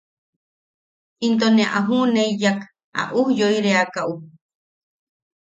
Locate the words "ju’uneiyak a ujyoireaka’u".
1.87-4.15